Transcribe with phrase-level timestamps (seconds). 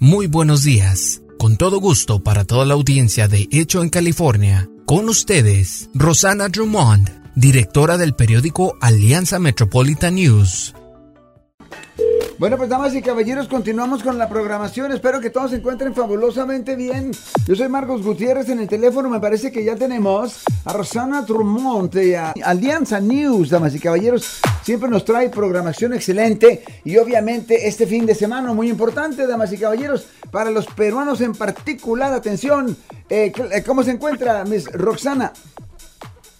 [0.00, 1.22] Muy buenos días.
[1.40, 7.32] Con todo gusto para toda la audiencia de Hecho en California, con ustedes, Rosana Drummond,
[7.34, 10.72] directora del periódico Alianza Metropolitan News.
[12.38, 14.92] Bueno, pues damas y caballeros, continuamos con la programación.
[14.92, 17.10] Espero que todos se encuentren fabulosamente bien.
[17.44, 19.10] Yo soy Marcos Gutiérrez en el teléfono.
[19.10, 24.38] Me parece que ya tenemos a Rosana Drummond de Alianza News, damas y caballeros.
[24.62, 29.58] Siempre nos trae programación excelente y obviamente este fin de semana muy importante, damas y
[29.58, 32.12] caballeros, para los peruanos en particular.
[32.12, 32.76] Atención,
[33.10, 33.32] eh,
[33.66, 35.32] ¿cómo se encuentra Miss Roxana?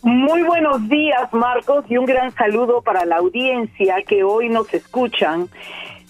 [0.03, 5.49] Muy buenos días, Marcos, y un gran saludo para la audiencia que hoy nos escuchan.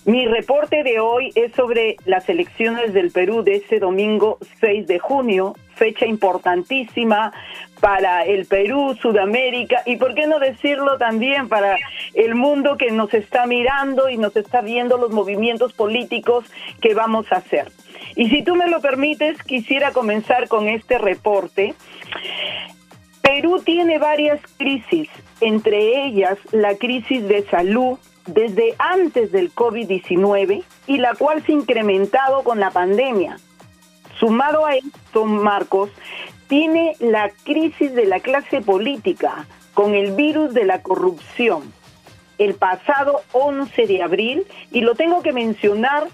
[0.04, 4.98] Mi reporte de hoy es sobre las elecciones del Perú de este domingo 6 de
[4.98, 7.32] junio, fecha importantísima
[7.80, 11.78] para el Perú, Sudamérica y, por qué no decirlo también, para
[12.12, 16.44] el mundo que nos está mirando y nos está viendo los movimientos políticos
[16.82, 17.72] que vamos a hacer.
[18.16, 21.74] Y si tú me lo permites, quisiera comenzar con este reporte
[23.28, 25.10] Perú tiene varias crisis,
[25.42, 31.56] entre ellas la crisis de salud desde antes del COVID-19 y la cual se ha
[31.56, 33.38] incrementado con la pandemia.
[34.18, 35.90] Sumado a esto, Marcos,
[36.46, 41.70] tiene la crisis de la clase política con el virus de la corrupción.
[42.38, 46.08] El pasado 11 de abril, y lo tengo que mencionar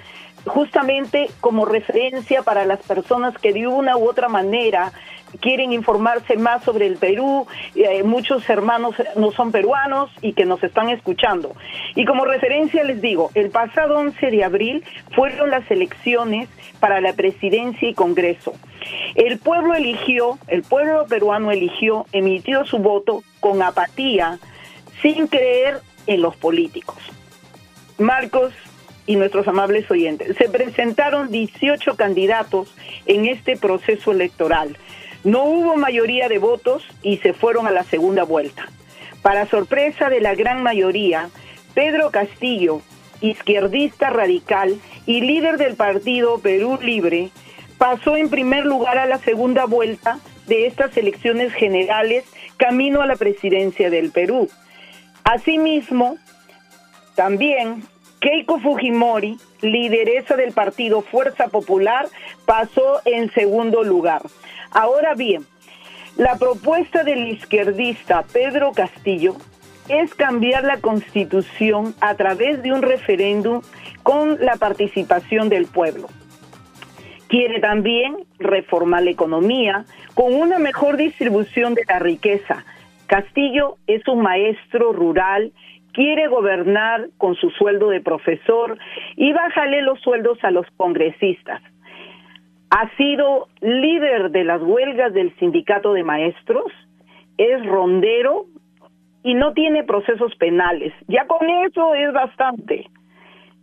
[0.46, 4.92] justamente como referencia para las personas que de una u otra manera
[5.40, 10.62] quieren informarse más sobre el Perú, eh, muchos hermanos no son peruanos y que nos
[10.62, 11.54] están escuchando.
[11.94, 16.48] Y como referencia les digo, el pasado 11 de abril fueron las elecciones
[16.80, 18.54] para la presidencia y Congreso.
[19.14, 24.38] El pueblo eligió, el pueblo peruano eligió, emitió su voto con apatía,
[25.02, 26.98] sin creer en los políticos.
[27.98, 28.52] Marcos
[29.06, 32.74] y nuestros amables oyentes, se presentaron 18 candidatos
[33.06, 34.76] en este proceso electoral.
[35.24, 38.66] No hubo mayoría de votos y se fueron a la segunda vuelta.
[39.22, 41.30] Para sorpresa de la gran mayoría,
[41.74, 42.82] Pedro Castillo,
[43.22, 47.30] izquierdista radical y líder del partido Perú Libre,
[47.78, 52.24] pasó en primer lugar a la segunda vuelta de estas elecciones generales
[52.58, 54.50] camino a la presidencia del Perú.
[55.24, 56.18] Asimismo,
[57.14, 57.82] también
[58.24, 62.06] Keiko Fujimori, lideresa del partido Fuerza Popular,
[62.46, 64.22] pasó en segundo lugar.
[64.70, 65.44] Ahora bien,
[66.16, 69.36] la propuesta del izquierdista Pedro Castillo
[69.90, 73.60] es cambiar la constitución a través de un referéndum
[74.02, 76.08] con la participación del pueblo.
[77.28, 82.64] Quiere también reformar la economía con una mejor distribución de la riqueza.
[83.06, 85.52] Castillo es un maestro rural,
[85.94, 88.76] quiere gobernar con su sueldo de profesor
[89.16, 91.62] y bájale los sueldos a los congresistas
[92.74, 96.72] ha sido líder de las huelgas del sindicato de maestros,
[97.38, 98.46] es rondero
[99.22, 100.92] y no tiene procesos penales.
[101.06, 102.90] Ya con eso es bastante.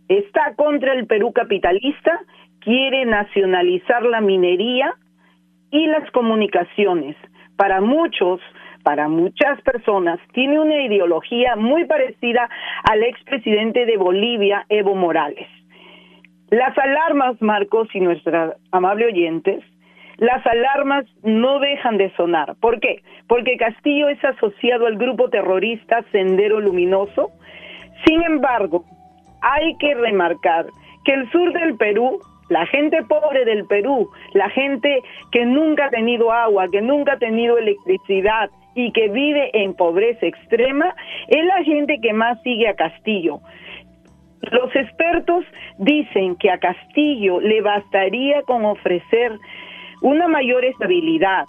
[0.08, 2.20] Está contra el Perú capitalista,
[2.60, 4.94] quiere nacionalizar la minería
[5.70, 7.14] y las comunicaciones.
[7.56, 8.40] Para muchos,
[8.82, 12.48] para muchas personas, tiene una ideología muy parecida
[12.84, 15.48] al expresidente de Bolivia, Evo Morales.
[16.50, 19.64] Las alarmas, Marcos y nuestras amables oyentes,
[20.18, 22.54] las alarmas no dejan de sonar.
[22.60, 23.02] ¿Por qué?
[23.26, 27.30] Porque Castillo es asociado al grupo terrorista Sendero Luminoso.
[28.06, 28.84] Sin embargo,
[29.40, 30.66] hay que remarcar
[31.04, 32.20] que el sur del Perú,
[32.50, 37.18] la gente pobre del Perú, la gente que nunca ha tenido agua, que nunca ha
[37.18, 40.94] tenido electricidad y que vive en pobreza extrema,
[41.28, 43.40] es la gente que más sigue a Castillo.
[44.50, 45.44] Los expertos
[45.78, 49.32] dicen que a Castillo le bastaría con ofrecer
[50.00, 51.44] una mayor estabilidad,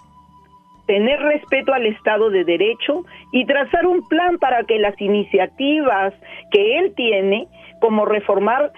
[0.86, 6.14] tener respeto al Estado de Derecho y trazar un plan para que las iniciativas
[6.52, 7.48] que él tiene,
[7.80, 8.72] como reformar,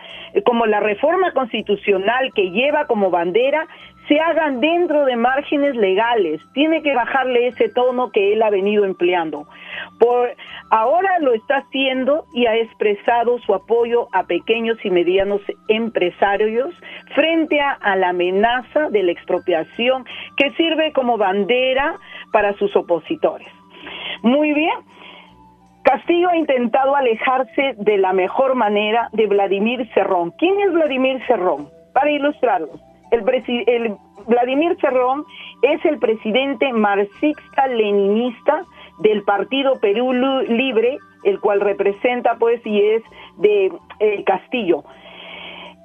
[0.44, 3.66] como la reforma constitucional que lleva como bandera,
[4.08, 6.40] se hagan dentro de márgenes legales.
[6.52, 9.46] Tiene que bajarle ese tono que él ha venido empleando.
[9.98, 10.34] Por
[10.70, 16.74] ahora lo está haciendo y ha expresado su apoyo a pequeños y medianos empresarios
[17.14, 20.04] frente a, la amenaza de la expropiación
[20.36, 21.98] que sirve como bandera
[22.32, 23.48] para sus opositores.
[24.22, 24.74] Muy bien.
[25.82, 30.32] Castillo ha intentado alejarse de la mejor manera de Vladimir Cerrón.
[30.32, 31.68] ¿Quién es Vladimir Cerrón?
[31.94, 32.80] Para ilustrarlos,
[33.10, 35.24] el, Vladimir Cerrón
[35.62, 38.64] es el presidente marxista-leninista
[38.98, 43.02] del Partido Perú Libre, el cual representa pues y es
[43.38, 44.84] de eh, Castillo.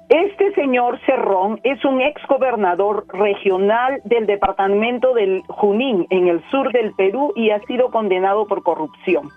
[0.08, 6.70] Este señor Cerrón es un ex gobernador regional del departamento del Junín, en el sur
[6.70, 9.30] del Perú, y ha sido condenado por corrupción.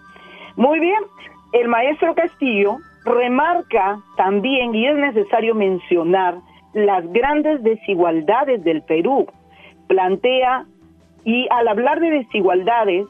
[0.58, 1.00] Muy bien,
[1.54, 6.40] el maestro Castillo remarca también, y es necesario mencionar,
[6.76, 9.26] las grandes desigualdades del Perú.
[9.88, 10.66] Plantea,
[11.24, 13.08] y al hablar de desigualdades,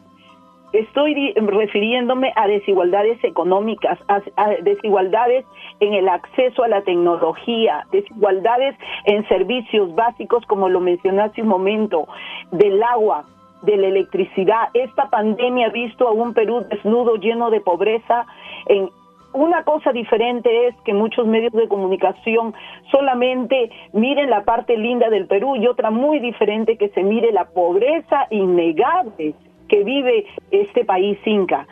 [0.71, 5.45] estoy refiriéndome a desigualdades económicas, a, desigualdades
[5.79, 8.75] en el acceso a la tecnología, desigualdades
[9.05, 12.07] en servicios básicos, como lo mencioné hace un momento,
[12.51, 13.25] del agua,
[13.63, 14.69] de la electricidad.
[14.75, 18.27] Esta pandemia ha visto a un Perú desnudo, lleno de pobreza.
[18.67, 18.91] En
[19.35, 22.53] una cosa diferente es que muchos medios de comunicación
[22.89, 27.45] solamente miren la parte linda del Perú y otra muy diferente que se mire la
[27.45, 29.35] pobreza innegable
[29.67, 31.67] que vive este país inca.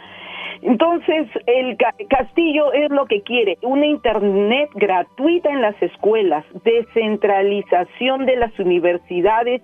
[0.61, 1.77] Entonces, el
[2.09, 9.61] Castillo es lo que quiere, una Internet gratuita en las escuelas, descentralización de las universidades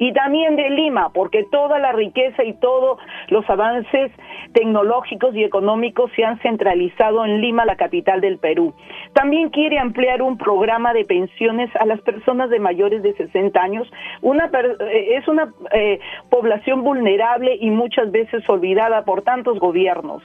[0.00, 2.98] y también de Lima, porque toda la riqueza y todos
[3.28, 4.10] los avances
[4.54, 8.72] tecnológicos y económicos se han centralizado en Lima, la capital del Perú.
[9.12, 13.86] También quiere ampliar un programa de pensiones a las personas de mayores de 60 años.
[14.22, 16.00] Una, eh, es una eh,
[16.30, 20.22] población vulnerable y muchas veces olvidada por tantos gobiernos.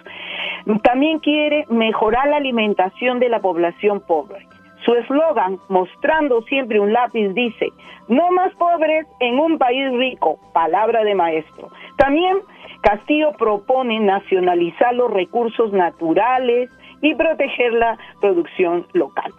[0.83, 4.47] También quiere mejorar la alimentación de la población pobre.
[4.85, 7.69] Su eslogan, mostrando siempre un lápiz, dice,
[8.07, 11.69] no más pobres en un país rico, palabra de maestro.
[11.97, 12.37] También
[12.81, 16.69] Castillo propone nacionalizar los recursos naturales
[17.01, 19.31] y proteger la producción local.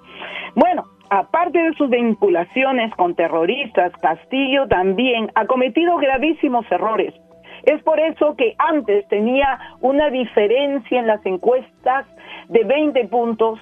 [0.56, 7.14] Bueno, aparte de sus vinculaciones con terroristas, Castillo también ha cometido gravísimos errores.
[7.62, 12.06] Es por eso que antes tenía una diferencia en las encuestas
[12.48, 13.60] de 20 puntos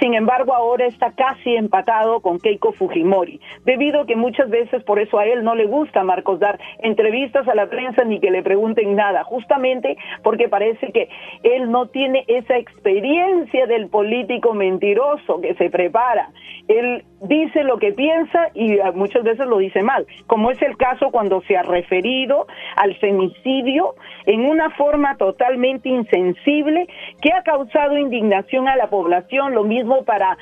[0.00, 4.98] sin embargo, ahora está casi empatado con Keiko Fujimori, debido a que muchas veces por
[4.98, 8.42] eso a él no le gusta, Marcos, dar entrevistas a la prensa ni que le
[8.42, 11.08] pregunten nada, justamente porque parece que
[11.42, 16.30] él no tiene esa experiencia del político mentiroso que se prepara.
[16.68, 21.10] Él dice lo que piensa y muchas veces lo dice mal, como es el caso
[21.10, 23.94] cuando se ha referido al femicidio
[24.26, 26.88] en una forma totalmente insensible
[27.22, 30.36] que ha causado indignación a la población, lo mismo para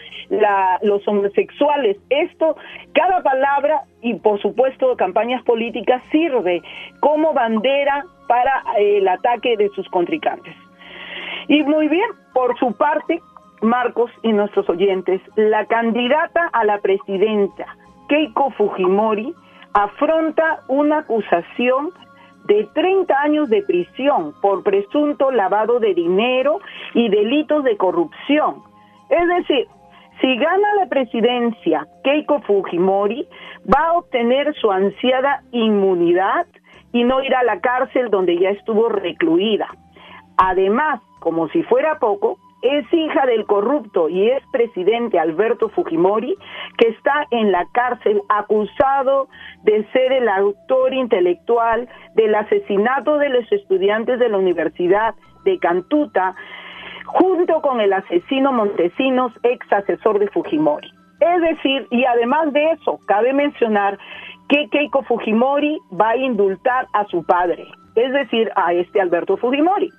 [0.83, 1.97] los homosexuales.
[2.11, 2.57] Esto,
[2.93, 6.63] cada palabra y por supuesto campañas políticas sirve
[7.01, 10.55] como bandera para el ataque de sus contrincantes.
[11.49, 13.21] Y muy bien, por su parte,
[13.61, 17.67] Marcos y nuestros oyentes, la candidata a la presidenta,
[18.09, 19.35] Keiko Fujimori,
[19.73, 21.93] afronta una acusación
[22.45, 26.61] de 30 años de prisión por presunto lavado de dinero
[26.93, 28.63] y delitos de corrupción.
[29.11, 29.67] Es decir,
[30.21, 33.27] si gana la presidencia Keiko Fujimori,
[33.73, 36.47] va a obtener su ansiada inmunidad
[36.93, 39.69] y no irá a la cárcel donde ya estuvo recluida.
[40.37, 46.35] Además, como si fuera poco, es hija del corrupto y es presidente Alberto Fujimori,
[46.79, 49.29] que está en la cárcel acusado
[49.65, 55.15] de ser el autor intelectual del asesinato de los estudiantes de la Universidad
[55.45, 56.35] de Cantuta,
[57.15, 60.91] junto con el asesino Montesinos, ex asesor de Fujimori.
[61.21, 63.99] Es decir, y además de eso, cabe mencionar
[64.49, 69.91] que Keiko Fujimori va a indultar a su padre, es decir, a este Alberto Fujimori.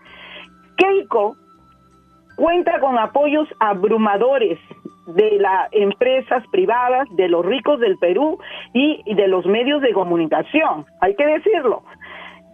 [0.77, 1.35] Keiko
[2.35, 4.59] cuenta con apoyos abrumadores
[5.07, 8.37] de las empresas privadas, de los ricos del Perú
[8.73, 11.83] y, de los medios de comunicación, hay que decirlo.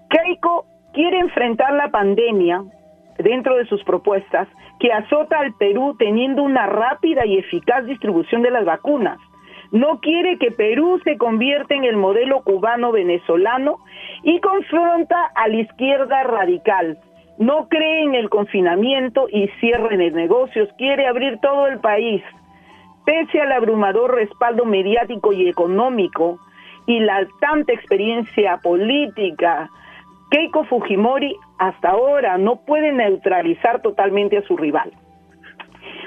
[0.10, 2.64] Keiko quiere enfrentar la pandemia
[3.22, 4.48] dentro de sus propuestas
[4.80, 9.20] que azota al Perú teniendo una rápida y eficaz distribución de las vacunas.
[9.72, 13.78] No quiere que Perú se convierta en el modelo cubano-venezolano
[14.24, 16.98] y confronta a la izquierda radical,
[17.42, 22.22] no cree en el confinamiento y cierre de negocios, quiere abrir todo el país.
[23.04, 26.38] Pese al abrumador respaldo mediático y económico
[26.86, 29.72] y la tanta experiencia política,
[30.32, 34.92] Keiko Fujimori hasta ahora no puede neutralizar totalmente a su rival.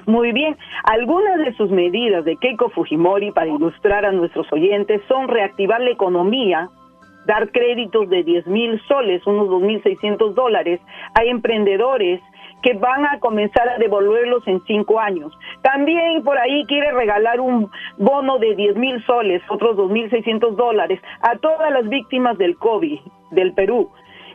[0.07, 5.29] Muy bien, algunas de sus medidas de Keiko Fujimori para ilustrar a nuestros oyentes son
[5.29, 6.71] reactivar la economía,
[7.27, 10.81] dar créditos de 10 mil soles, unos 2.600 dólares,
[11.15, 12.23] hay emprendedores
[12.63, 15.37] que van a comenzar a devolverlos en cinco años.
[15.61, 21.37] También por ahí quiere regalar un bono de 10 mil soles, otros 2.600 dólares, a
[21.37, 23.01] todas las víctimas del COVID
[23.33, 23.91] del Perú.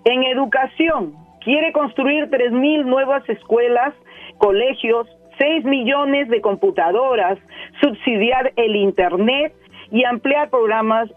[0.05, 3.93] En educación, quiere construir 3 mil nuevas escuelas,
[4.37, 5.07] colegios,
[5.39, 7.37] 6 millones de computadoras,
[7.81, 9.53] subsidiar el Internet
[9.91, 11.09] y ampliar programas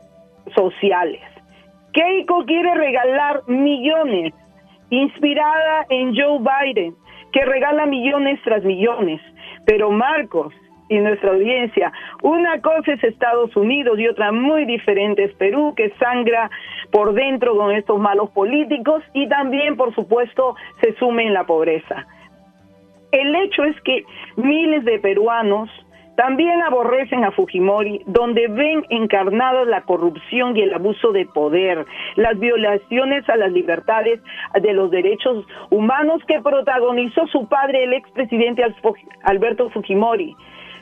[0.55, 1.21] sociales.
[1.93, 4.33] Keiko quiere regalar millones,
[4.91, 6.95] inspirada en Joe Biden,
[7.33, 9.21] que regala millones tras millones.
[9.67, 10.55] Pero Marcos
[10.93, 15.91] y nuestra audiencia, una cosa es Estados Unidos y otra muy diferente es Perú, que
[15.99, 16.51] sangra
[16.91, 22.07] por dentro con estos malos políticos y también, por supuesto, se sume en la pobreza.
[23.11, 24.05] El hecho es que
[24.37, 25.71] miles de peruanos
[26.17, 32.39] también aborrecen a Fujimori, donde ven encarnadas la corrupción y el abuso de poder, las
[32.39, 34.21] violaciones a las libertades
[34.61, 38.63] de los derechos humanos que protagonizó su padre, el expresidente
[39.25, 40.37] Alberto Fujimori.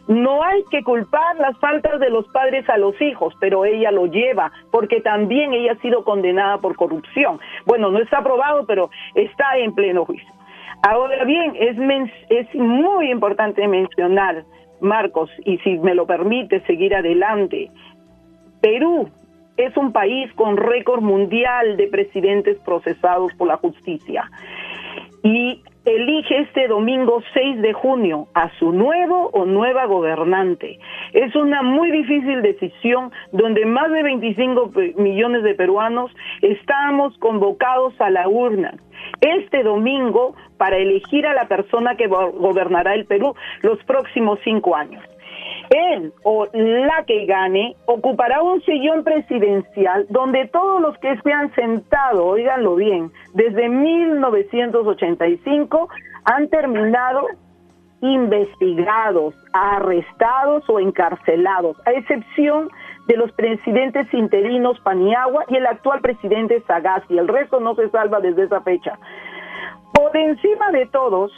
[0.09, 4.07] No hay que culpar las faltas de los padres a los hijos, pero ella lo
[4.07, 7.41] lleva, porque también ella ha sido condenada por corrupción.
[7.67, 10.29] Bueno, no está aprobado, pero está en pleno juicio.
[10.83, 11.77] Ahora bien, es,
[12.31, 14.45] es muy importante mencionar
[14.81, 17.71] Marcos, y si me lo permite seguir adelante,
[18.61, 19.09] Perú
[19.57, 24.31] es un país con récord mundial de presidentes procesados por la justicia
[25.23, 30.79] y elige este domingo 6 de junio a su nuevo o nueva gobernante.
[31.13, 36.11] Es una muy difícil decisión donde más de 25 millones de peruanos
[36.43, 38.75] estamos convocados a la urna
[39.21, 45.03] este domingo para elegir a la persona que gobernará el Perú los próximos cinco años.
[45.71, 51.55] Él o la que gane ocupará un sillón presidencial donde todos los que se han
[51.55, 55.89] sentado, oíganlo bien, desde 1985
[56.25, 57.29] han terminado
[58.01, 62.69] investigados, arrestados o encarcelados, a excepción
[63.07, 67.19] de los presidentes interinos Paniagua y el actual presidente Sagasti.
[67.19, 68.99] El resto no se salva desde esa fecha.
[69.93, 71.31] Por encima de todos,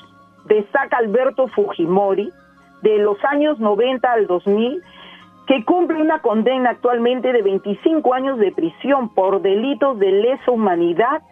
[0.46, 2.30] destaca Alberto Fujimori,
[2.82, 4.82] de los años 90 al 2000,
[5.46, 11.22] que cumple una condena actualmente de 25 años de prisión por delitos de lesa humanidad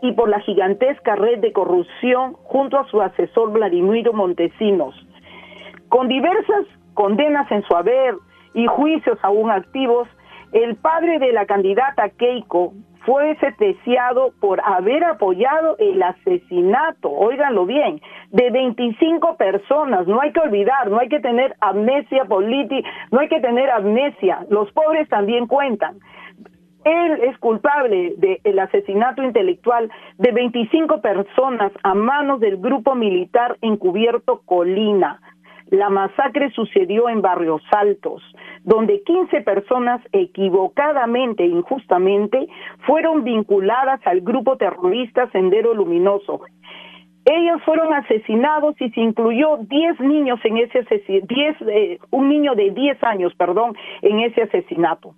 [0.00, 4.94] y por la gigantesca red de corrupción junto a su asesor Vladimiro Montesinos.
[5.88, 8.14] Con diversas condenas en su haber,
[8.54, 10.08] y juicios aún activos,
[10.52, 12.72] el padre de la candidata Keiko
[13.08, 20.06] fue sentenciado por haber apoyado el asesinato, óiganlo bien, de 25 personas.
[20.06, 24.44] No hay que olvidar, no hay que tener amnesia política, no hay que tener amnesia.
[24.50, 26.00] Los pobres también cuentan.
[26.84, 34.42] Él es culpable del asesinato intelectual de 25 personas a manos del grupo militar encubierto
[34.44, 35.18] Colina.
[35.70, 38.22] La masacre sucedió en Barrios Altos,
[38.64, 42.48] donde 15 personas equivocadamente e injustamente
[42.86, 46.40] fueron vinculadas al grupo terrorista Sendero Luminoso.
[47.26, 52.70] Ellos fueron asesinados y se incluyó 10 niños en ese asesinato, eh, un niño de
[52.70, 55.14] 10 años, perdón, en ese asesinato.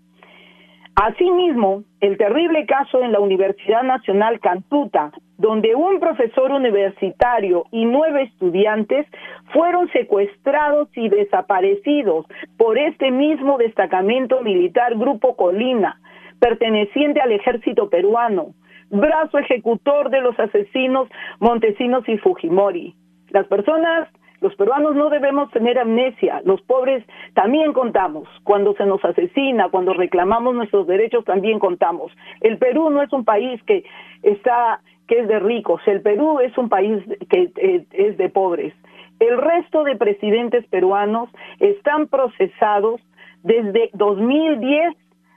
[0.97, 8.25] Asimismo, el terrible caso en la Universidad Nacional Cantuta, donde un profesor universitario y nueve
[8.25, 9.07] estudiantes
[9.55, 12.27] fueron secuestrados y desaparecidos
[12.59, 15.99] por este mismo destacamento militar Grupo Colina,
[16.41, 18.53] perteneciente al ejército peruano,
[18.91, 22.95] brazo ejecutor de los asesinos Montesinos y Fujimori.
[23.31, 24.09] Las personas
[24.43, 27.05] los peruanos no debemos tener amnesia, los pobres
[27.35, 32.11] también contamos, cuando se nos asesina, cuando reclamamos nuestros derechos también contamos.
[32.41, 33.85] El Perú no es un país que
[34.23, 34.81] está
[35.11, 38.73] que es de ricos, el Perú es un país que eh, es de pobres.
[39.19, 43.01] El resto de presidentes peruanos están procesados
[43.43, 44.95] desde 2010,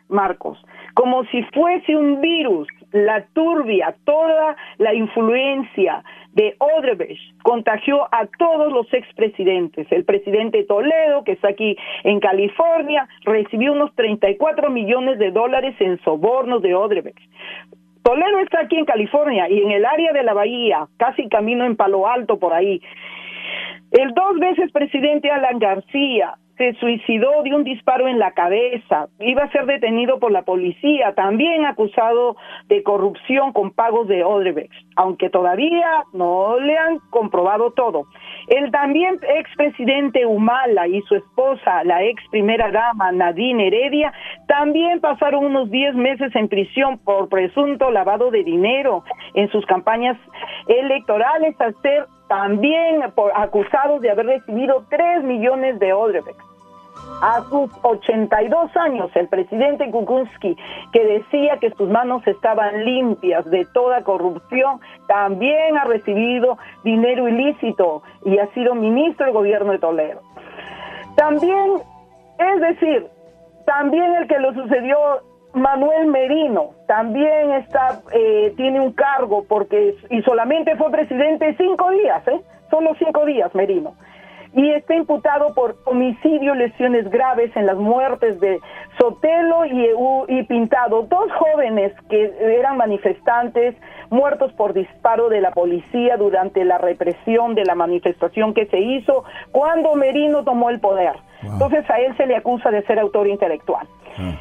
[0.10, 0.64] Marcos,
[0.94, 6.04] como si fuese un virus, la turbia, toda la influencia
[6.34, 9.92] de Odebrecht contagió a todos los expresidentes.
[9.92, 16.00] El presidente Toledo, que está aquí en California, recibió unos 34 millones de dólares en
[16.04, 17.18] sobornos de Odebrecht.
[18.04, 21.78] Toledo está aquí en California y en el área de la bahía, casi camino en
[21.78, 22.82] Palo Alto por ahí.
[23.92, 29.44] El dos veces presidente Alan García se suicidó de un disparo en la cabeza, iba
[29.44, 32.38] a ser detenido por la policía, también acusado
[32.70, 38.06] de corrupción con pagos de Odebrecht, aunque todavía no le han comprobado todo.
[38.48, 44.14] El también expresidente Humala y su esposa, la ex primera dama Nadine Heredia,
[44.48, 49.04] también pasaron unos 10 meses en prisión por presunto lavado de dinero
[49.34, 50.18] en sus campañas
[50.68, 56.53] electorales, al ser también por, acusados de haber recibido 3 millones de Odebrecht.
[57.22, 60.58] A sus 82 años, el presidente Kukunski,
[60.92, 68.04] que decía que sus manos estaban limpias de toda corrupción, también ha recibido dinero ilícito
[68.26, 70.22] y ha sido ministro del gobierno de Toledo.
[71.16, 71.82] También,
[72.40, 73.08] es decir,
[73.66, 74.98] también el que lo sucedió
[75.54, 82.28] Manuel Merino también está eh, tiene un cargo porque y solamente fue presidente cinco días,
[82.28, 82.42] ¿eh?
[82.72, 83.94] Solo cinco días Merino
[84.54, 88.60] y está imputado por homicidio, lesiones graves en las muertes de
[89.00, 89.90] Sotelo y,
[90.28, 93.76] y Pintado, dos jóvenes que eran manifestantes
[94.10, 99.24] muertos por disparo de la policía durante la represión de la manifestación que se hizo
[99.52, 101.16] cuando Merino tomó el poder.
[101.42, 103.88] Entonces a él se le acusa de ser autor intelectual.
[104.18, 104.36] Ah.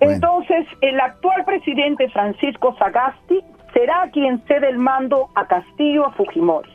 [0.00, 3.40] Entonces, el actual presidente Francisco Sagasti
[3.74, 6.70] será quien cede el mando a Castillo a Fujimori.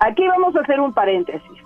[0.00, 1.59] Aquí vamos a hacer un paréntesis.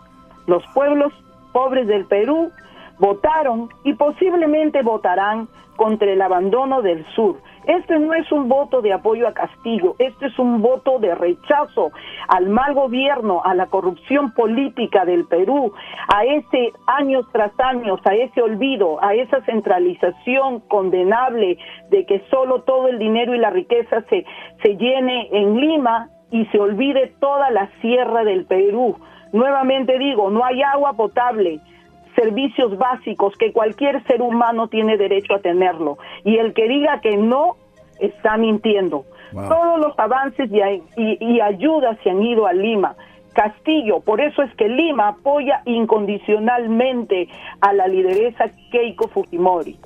[0.47, 1.13] Los pueblos
[1.53, 2.51] pobres del Perú
[2.99, 7.37] votaron y posiblemente votarán contra el abandono del sur.
[7.67, 11.91] Este no es un voto de apoyo a Castillo, este es un voto de rechazo
[12.29, 15.73] al mal gobierno, a la corrupción política del Perú,
[16.15, 21.59] a ese años tras años, a ese olvido, a esa centralización condenable
[21.91, 24.25] de que solo todo el dinero y la riqueza se,
[24.63, 28.97] se llene en Lima y se olvide toda la sierra del Perú.
[29.35, 31.59] Nuevamente digo, no hay agua potable,
[32.15, 35.99] servicios básicos que cualquier ser humano tiene derecho a tenerlo.
[36.25, 37.57] Y el que diga que no,
[37.99, 39.05] está mintiendo.
[39.33, 40.49] Todos los avances
[40.97, 42.95] y, ayudas se han ido a Lima.
[43.33, 47.29] Castillo, por eso es que Lima apoya incondicionalmente
[47.61, 49.77] a la lideresa Keiko Fujimori.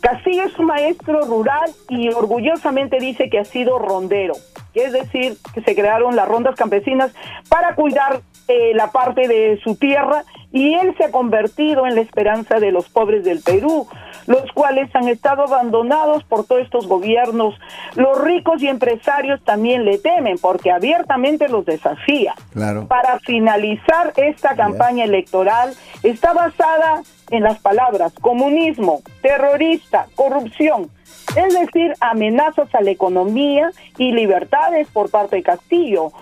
[0.00, 4.32] Castillo es un maestro rural y orgullosamente dice que ha sido rondero,
[4.72, 7.14] es decir, que se crearon las rondas campesinas
[7.50, 12.02] para cuidar eh, la parte de su tierra y él se ha convertido en la
[12.02, 13.88] esperanza de los pobres del Perú,
[14.26, 17.54] los cuales han estado abandonados por todos estos gobiernos.
[17.94, 22.34] Los ricos y empresarios también le temen porque abiertamente los desafía.
[22.52, 22.86] Claro.
[22.86, 30.90] Para finalizar esta campaña electoral está basada en las palabras comunismo, terrorista, corrupción,
[31.34, 36.12] es decir, amenazas a la economía y libertades por parte de Castillo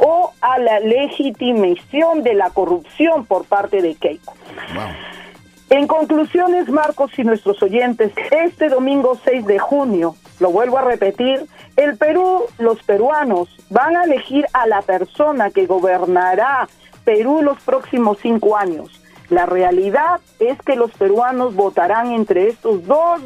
[0.00, 4.34] o a la legitimación de la corrupción por parte de Keiko.
[5.68, 11.46] En conclusiones, Marcos y nuestros oyentes, este domingo 6 de junio, lo vuelvo a repetir,
[11.76, 16.68] el Perú, los peruanos van a elegir a la persona que gobernará
[17.04, 19.00] Perú los próximos cinco años.
[19.28, 23.20] La realidad es que los peruanos votarán entre estos dos